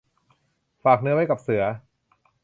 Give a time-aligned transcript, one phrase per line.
[0.83, 1.63] ฝากเนื้อไว้กับเสือ